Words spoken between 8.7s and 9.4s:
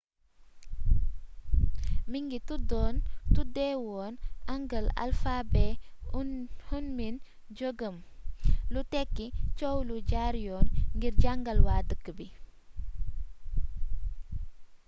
lu tekki